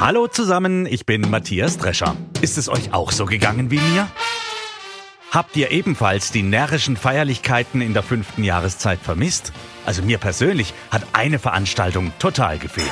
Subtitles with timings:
[0.00, 2.16] Hallo zusammen, ich bin Matthias Drescher.
[2.40, 4.08] Ist es euch auch so gegangen wie mir?
[5.30, 9.52] Habt ihr ebenfalls die närrischen Feierlichkeiten in der fünften Jahreszeit vermisst?
[9.84, 12.88] Also mir persönlich hat eine Veranstaltung total gefehlt.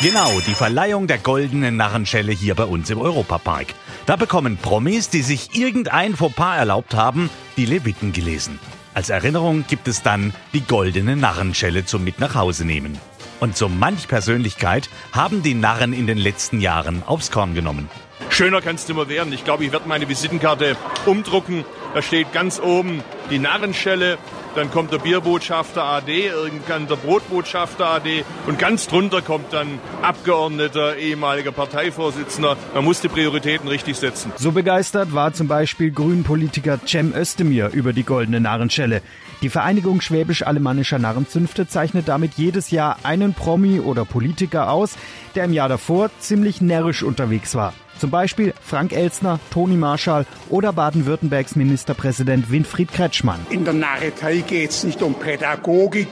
[0.00, 3.68] Genau, die Verleihung der goldenen Narrenschelle hier bei uns im Europapark.
[4.04, 8.58] Da bekommen Promis, die sich irgendein Fauxpas erlaubt haben, die Leviten gelesen.
[8.94, 12.98] Als Erinnerung gibt es dann die goldene Narrenschelle zum Mit nach Hause nehmen.
[13.42, 17.90] Und so manch Persönlichkeit haben die Narren in den letzten Jahren aufs Korn genommen.
[18.30, 19.32] Schöner kannst du immer werden.
[19.32, 21.64] Ich glaube, ich werde meine Visitenkarte umdrucken.
[21.92, 24.16] Da steht ganz oben die Narrenschelle,
[24.54, 30.96] dann kommt der Bierbotschafter AD, irgendwann der Brotbotschafter AD und ganz drunter kommt dann Abgeordneter,
[30.96, 32.56] ehemaliger Parteivorsitzender.
[32.74, 34.32] Man muss die Prioritäten richtig setzen.
[34.36, 39.02] So begeistert war zum Beispiel Grünpolitiker Cem Özdemir über die goldene Narrenschelle.
[39.42, 44.96] Die Vereinigung Schwäbisch-Alemannischer Narrenzünfte zeichnet damit jedes Jahr einen Promi oder Politiker aus,
[45.34, 47.74] der im Jahr davor ziemlich närrisch unterwegs war.
[48.02, 53.38] Zum Beispiel Frank Elstner, Toni Marschall oder Baden-Württembergs Ministerpräsident Winfried Kretschmann.
[53.48, 56.08] In der Narretei geht es nicht um Pädagogik,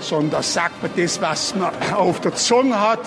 [0.00, 2.98] sondern sagt man das, was man auf der Zunge hat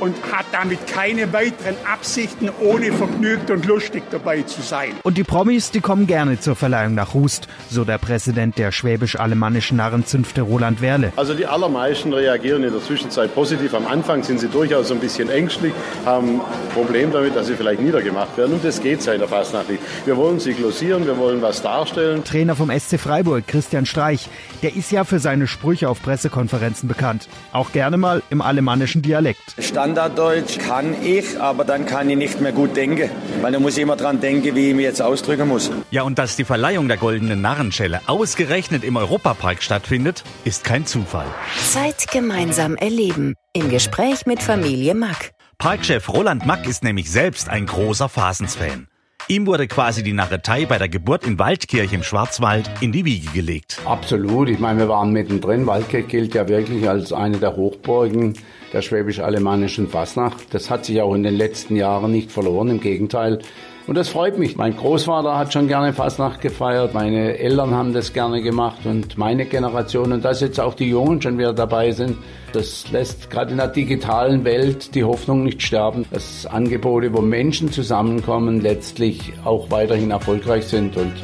[0.00, 4.92] und hat damit keine weiteren Absichten, ohne vergnügt und lustig dabei zu sein.
[5.02, 9.76] Und die Promis, die kommen gerne zur Verleihung nach Hust, so der Präsident der schwäbisch-alemannischen
[9.76, 11.12] Narrenzünfte Roland Werle.
[11.16, 13.74] Also die allermeisten reagieren in der Zwischenzeit positiv.
[13.74, 15.72] Am Anfang sind sie durchaus ein bisschen ängstlich,
[16.04, 18.54] haben ein Problem damit, dass sie vielleicht niedergemacht werden.
[18.54, 19.82] Und das geht in der Fastnacht nicht.
[20.04, 22.24] Wir wollen sie glossieren, wir wollen was darstellen.
[22.24, 24.28] Trainer vom SC Freiburg, Christian Streich,
[24.62, 27.28] der ist ja für seine Sprüche auf Pressekonferenzen bekannt.
[27.52, 29.54] Auch gerne mal im alemannischen Dialekt.
[29.88, 33.10] Standarddeutsch kann ich, aber dann kann ich nicht mehr gut denken,
[33.40, 35.70] weil da muss ich immer dran denken, wie ich mich jetzt ausdrücken muss.
[35.90, 41.24] Ja, und dass die Verleihung der goldenen Narrenschelle ausgerechnet im Europapark stattfindet, ist kein Zufall.
[41.72, 43.32] Zeit gemeinsam erleben.
[43.54, 45.30] Im Gespräch mit Familie Mack.
[45.56, 48.88] Parkchef Roland Mack ist nämlich selbst ein großer Phasensfan.
[49.30, 53.30] Ihm wurde quasi die Narretei bei der Geburt in Waldkirch im Schwarzwald in die Wiege
[53.32, 53.78] gelegt.
[53.84, 54.48] Absolut.
[54.48, 55.66] Ich meine, wir waren mittendrin.
[55.66, 58.32] Waldkirch gilt ja wirklich als eine der Hochburgen
[58.72, 60.54] der schwäbisch-alemannischen Fasnacht.
[60.54, 62.70] Das hat sich auch in den letzten Jahren nicht verloren.
[62.70, 63.40] Im Gegenteil.
[63.88, 64.54] Und das freut mich.
[64.54, 69.46] Mein Großvater hat schon gerne Fasnacht gefeiert, meine Eltern haben das gerne gemacht und meine
[69.46, 72.18] Generation und dass jetzt auch die Jungen schon wieder dabei sind,
[72.52, 77.72] das lässt gerade in der digitalen Welt die Hoffnung nicht sterben, dass Angebote, wo Menschen
[77.72, 81.14] zusammenkommen, letztlich auch weiterhin erfolgreich sind und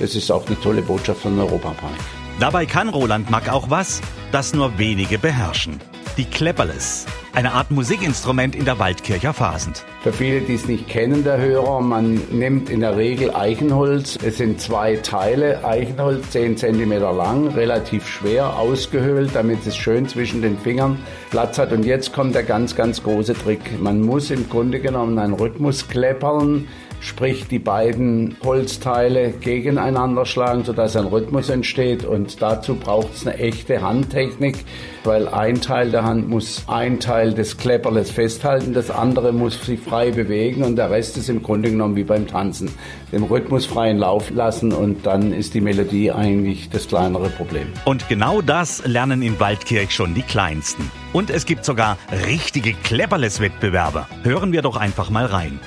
[0.00, 1.94] das ist auch eine tolle Botschaft von Europapark.
[2.40, 4.00] Dabei kann Roland Mack auch was,
[4.32, 5.78] das nur wenige beherrschen.
[6.16, 9.84] Die Klepperles, eine Art Musikinstrument in der Waldkircher Fasend.
[10.02, 14.18] Für viele, die es nicht kennen, der Hörer, man nimmt in der Regel Eichenholz.
[14.22, 20.42] Es sind zwei Teile, Eichenholz 10 cm lang, relativ schwer ausgehöhlt, damit es schön zwischen
[20.42, 20.98] den Fingern
[21.30, 21.72] Platz hat.
[21.72, 23.80] Und jetzt kommt der ganz, ganz große Trick.
[23.80, 26.66] Man muss im Grunde genommen einen Rhythmus kleppern,
[27.00, 32.04] sprich die beiden Holzteile gegeneinander schlagen, sodass ein Rhythmus entsteht.
[32.04, 34.64] Und dazu braucht es eine echte Handtechnik,
[35.04, 39.80] weil ein Teil der Hand muss ein Teil des Klepperles festhalten, das andere muss sich
[39.80, 42.70] frei bewegen und der Rest ist im Grunde genommen wie beim Tanzen.
[43.12, 47.66] Dem Rhythmus freien Lauf lassen und dann ist die Melodie eigentlich das kleinere Problem.
[47.84, 50.90] Und genau das lernen in Waldkirch schon die Kleinsten.
[51.12, 54.06] Und es gibt sogar richtige Klepperles-Wettbewerbe.
[54.22, 55.58] Hören wir doch einfach mal rein.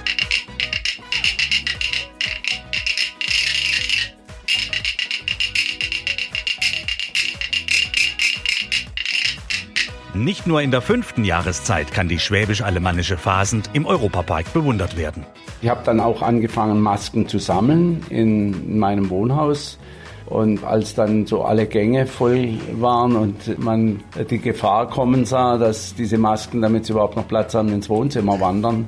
[10.16, 15.25] Nicht nur in der fünften Jahreszeit kann die schwäbisch-alemannische Fasend im Europapark bewundert werden.
[15.63, 19.79] Ich habe dann auch angefangen, Masken zu sammeln in meinem Wohnhaus.
[20.28, 25.96] Und als dann so alle Gänge voll waren und man die Gefahr kommen sah, dass
[25.96, 28.87] diese Masken, damit sie überhaupt noch Platz haben, ins Wohnzimmer wandern,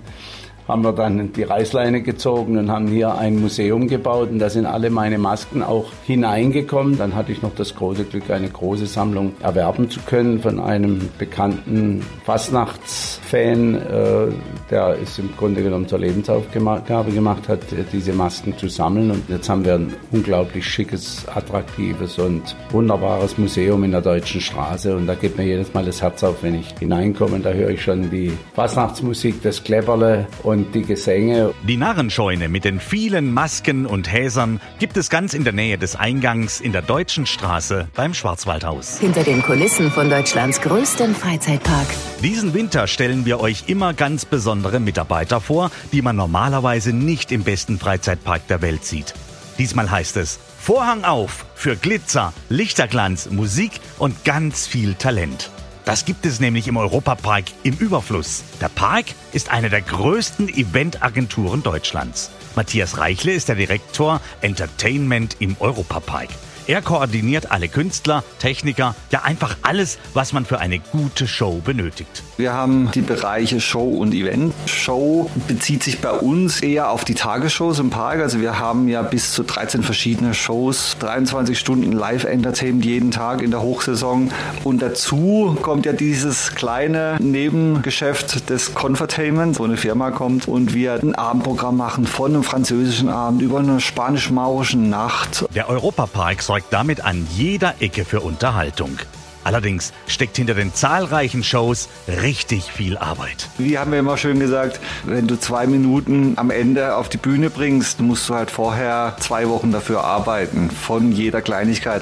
[0.68, 4.66] haben wir dann die Reißleine gezogen und haben hier ein Museum gebaut und da sind
[4.66, 6.98] alle meine Masken auch hineingekommen.
[6.98, 11.10] Dann hatte ich noch das große Glück, eine große Sammlung erwerben zu können von einem
[11.20, 14.28] bekannten Fastnachtsfan, äh,
[14.72, 17.60] der es im Grunde genommen zur Lebensaufgabe gemacht hat,
[17.92, 19.12] diese Masken zu sammeln.
[19.12, 24.96] Und jetzt haben wir ein unglaublich schickes, attraktives und wunderbares Museum in der Deutschen Straße
[24.96, 27.40] und da geht mir jedes Mal das Herz auf, wenn ich hineinkomme.
[27.40, 31.54] Da höre ich schon die Fastnachtsmusik, das Klepperle und und die Gesänge.
[31.68, 35.96] Die Narrenscheune mit den vielen Masken und Häsern gibt es ganz in der Nähe des
[35.96, 39.00] Eingangs in der Deutschen Straße beim Schwarzwaldhaus.
[39.00, 41.88] Hinter den Kulissen von Deutschlands größtem Freizeitpark.
[42.24, 47.44] Diesen Winter stellen wir euch immer ganz besondere Mitarbeiter vor, die man normalerweise nicht im
[47.44, 49.14] besten Freizeitpark der Welt sieht.
[49.58, 55.52] Diesmal heißt es Vorhang auf für Glitzer, Lichterglanz, Musik und ganz viel Talent.
[55.86, 58.44] Das gibt es nämlich im Europapark im Überfluss.
[58.60, 62.32] Der Park ist eine der größten Eventagenturen Deutschlands.
[62.56, 66.30] Matthias Reichle ist der Direktor Entertainment im Europapark.
[66.68, 72.24] Er koordiniert alle Künstler, Techniker, ja einfach alles, was man für eine gute Show benötigt.
[72.38, 74.52] Wir haben die Bereiche Show und Event.
[74.66, 78.20] Show bezieht sich bei uns eher auf die Tagesshows im Park.
[78.20, 83.52] Also wir haben ja bis zu 13 verschiedene Shows, 23 Stunden Live-Entertainment jeden Tag in
[83.52, 84.32] der Hochsaison.
[84.64, 90.94] Und dazu kommt ja dieses kleine Nebengeschäft des Confertainment, wo eine Firma kommt und wir
[90.96, 95.46] ein Abendprogramm machen von einem französischen Abend über eine spanisch-maurische Nacht.
[95.54, 98.98] Der Europapark soll sorgt damit an jeder Ecke für Unterhaltung.
[99.46, 103.48] Allerdings steckt hinter den zahlreichen Shows richtig viel Arbeit.
[103.60, 107.52] Wir haben ja immer schön gesagt, wenn du zwei Minuten am Ende auf die Bühne
[107.52, 110.72] bringst, musst du halt vorher zwei Wochen dafür arbeiten.
[110.72, 112.02] Von jeder Kleinigkeit.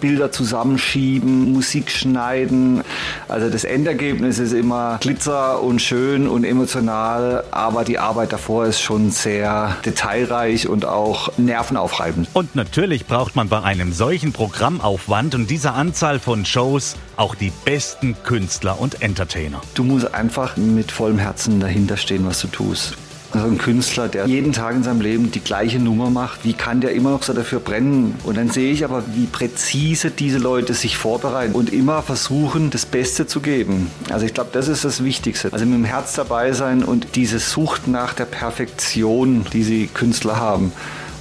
[0.00, 2.82] Bilder zusammenschieben, Musik schneiden.
[3.26, 8.80] Also das Endergebnis ist immer glitzer und schön und emotional, aber die Arbeit davor ist
[8.80, 12.28] schon sehr detailreich und auch nervenaufreibend.
[12.34, 17.34] Und natürlich braucht man bei einem solchen Programmaufwand und dieser Anzahl von Shows Shows auch
[17.36, 19.60] die besten Künstler und Entertainer.
[19.74, 22.96] Du musst einfach mit vollem Herzen dahinter stehen, was du tust.
[23.30, 26.80] Also ein Künstler, der jeden Tag in seinem Leben die gleiche Nummer macht, wie kann
[26.80, 28.14] der immer noch so dafür brennen?
[28.24, 32.86] Und dann sehe ich aber, wie präzise diese Leute sich vorbereiten und immer versuchen, das
[32.86, 33.90] Beste zu geben.
[34.10, 35.52] Also ich glaube, das ist das Wichtigste.
[35.52, 40.36] Also mit dem Herz dabei sein und diese Sucht nach der Perfektion, die sie Künstler
[40.36, 40.72] haben.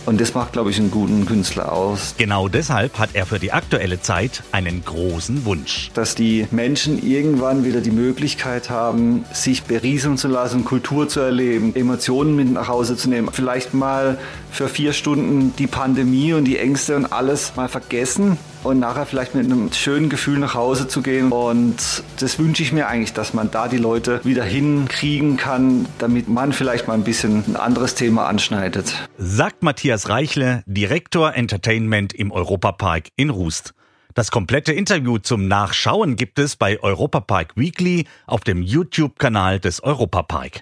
[0.06, 2.16] Und das macht, glaube ich, einen guten Künstler aus.
[2.18, 5.92] Genau deshalb hat er für die aktuelle Zeit einen großen Wunsch.
[5.94, 11.74] Dass die Menschen irgendwann wieder die Möglichkeit haben, sich berieseln zu lassen, Kultur zu erleben,
[11.76, 13.30] Emotionen mit nach Hause zu nehmen.
[13.32, 14.18] Vielleicht mal
[14.52, 19.36] für vier Stunden die Pandemie und die Ängste und alles mal vergessen und nachher vielleicht
[19.36, 21.32] mit einem schönen Gefühl nach Hause zu gehen.
[21.32, 26.30] Und das wünsche ich mir eigentlich, dass man da die Leute wieder hinkriegen kann, damit
[26.30, 28.96] man vielleicht mal ein bisschen ein anderes Thema anschneidet.
[29.18, 33.74] Sagt Matthias Reichle, Direktor Entertainment im Europapark in Rust.
[34.14, 40.62] Das komplette Interview zum Nachschauen gibt es bei Europapark Weekly auf dem YouTube-Kanal des Europapark.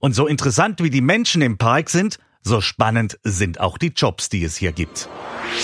[0.00, 4.28] Und so interessant wie die Menschen im Park sind, so spannend sind auch die Jobs,
[4.28, 5.08] die es hier gibt.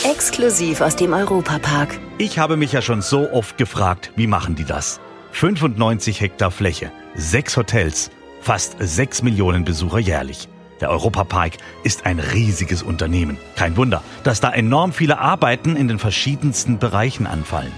[0.05, 1.99] Exklusiv aus dem Europapark.
[2.19, 5.01] Ich habe mich ja schon so oft gefragt, wie machen die das?
[5.33, 10.49] 95 Hektar Fläche, sechs Hotels, fast sechs Millionen Besucher jährlich.
[10.81, 13.39] Der Europapark ist ein riesiges Unternehmen.
[13.55, 17.73] Kein Wunder, dass da enorm viele Arbeiten in den verschiedensten Bereichen anfallen.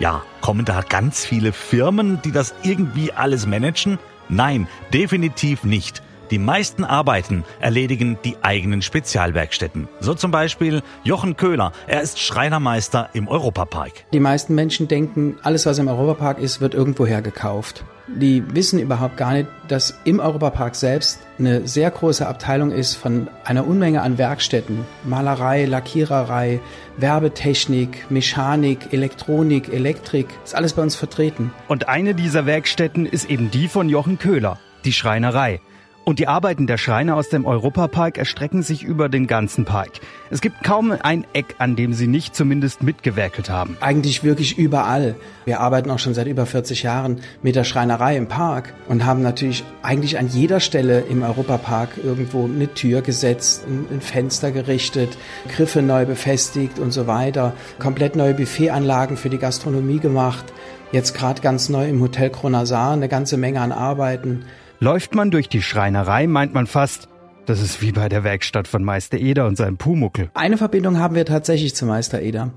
[0.00, 3.98] Ja, kommen da ganz viele Firmen, die das irgendwie alles managen?
[4.28, 6.02] Nein, definitiv nicht.
[6.32, 9.86] Die meisten Arbeiten erledigen die eigenen Spezialwerkstätten.
[10.00, 11.72] So zum Beispiel Jochen Köhler.
[11.86, 13.92] Er ist Schreinermeister im Europapark.
[14.14, 17.84] Die meisten Menschen denken, alles was im Europapark ist, wird irgendwoher gekauft.
[18.08, 23.28] Die wissen überhaupt gar nicht, dass im Europapark selbst eine sehr große Abteilung ist von
[23.44, 24.86] einer Unmenge an Werkstätten.
[25.04, 26.60] Malerei, Lackiererei,
[26.96, 30.28] Werbetechnik, Mechanik, Elektronik, Elektrik.
[30.44, 31.52] Ist alles bei uns vertreten.
[31.68, 35.60] Und eine dieser Werkstätten ist eben die von Jochen Köhler, die Schreinerei.
[36.04, 40.00] Und die Arbeiten der Schreiner aus dem Europapark erstrecken sich über den ganzen Park.
[40.30, 43.76] Es gibt kaum ein Eck, an dem sie nicht zumindest mitgewerkelt haben.
[43.80, 45.14] Eigentlich wirklich überall.
[45.44, 49.22] Wir arbeiten auch schon seit über 40 Jahren mit der Schreinerei im Park und haben
[49.22, 55.16] natürlich eigentlich an jeder Stelle im Europapark irgendwo eine Tür gesetzt, ein Fenster gerichtet,
[55.54, 57.54] Griffe neu befestigt und so weiter.
[57.78, 60.46] Komplett neue Buffetanlagen für die Gastronomie gemacht.
[60.90, 64.44] Jetzt gerade ganz neu im Hotel Kronasar eine ganze Menge an Arbeiten.
[64.82, 67.06] Läuft man durch die Schreinerei, meint man fast,
[67.46, 70.32] das ist wie bei der Werkstatt von Meister Eder und seinem Pumuckel.
[70.34, 72.50] Eine Verbindung haben wir tatsächlich zu Meister Eder.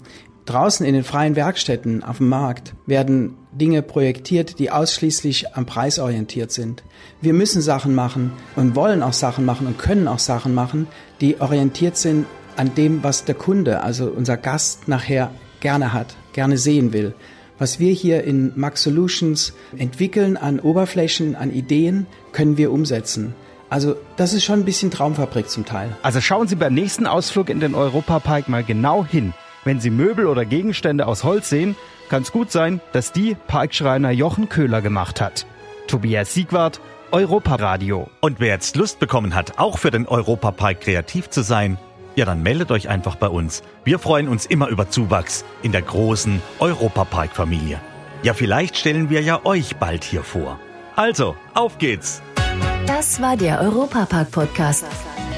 [0.46, 6.00] Draußen in den freien Werkstätten auf dem Markt werden Dinge projektiert, die ausschließlich am Preis
[6.00, 6.84] orientiert sind.
[7.22, 10.88] Wir müssen Sachen machen und wollen auch Sachen machen und können auch Sachen machen,
[11.22, 12.25] die orientiert sind
[12.58, 15.29] an dem, was der Kunde, also unser Gast nachher
[15.60, 17.13] gerne hat, gerne sehen will.
[17.58, 23.34] Was wir hier in Max Solutions entwickeln an Oberflächen, an Ideen, können wir umsetzen.
[23.70, 25.96] Also das ist schon ein bisschen Traumfabrik zum Teil.
[26.02, 29.34] Also schauen Sie beim nächsten Ausflug in den Europapark mal genau hin.
[29.64, 31.76] Wenn Sie Möbel oder Gegenstände aus Holz sehen,
[32.10, 35.48] kann es gut sein, dass die Parkschreiner Jochen Köhler gemacht hat.
[35.88, 36.80] Tobias Siegwart,
[37.12, 38.10] Europa-Radio.
[38.20, 41.78] Und wer jetzt Lust bekommen hat, auch für den Europapark kreativ zu sein,
[42.16, 43.64] ja, dann meldet euch einfach bei uns.
[43.84, 47.80] Wir freuen uns immer über Zuwachs in der großen Europapark-Familie.
[48.24, 50.60] Ja, vielleicht stellen wir ja euch bald hier vor.
[50.96, 52.22] Also, auf geht's!
[52.88, 54.86] Das war der Europapark-Podcast.